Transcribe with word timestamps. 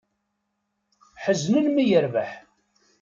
Ḥeznen 1.23 1.65
mi 1.71 1.83
yerbeḥ. 1.89 2.31